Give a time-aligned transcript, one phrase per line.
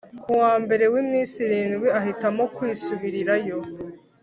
[0.21, 3.57] ku wa mbere w’iminsi irindwi ahitamo kwisubirirayo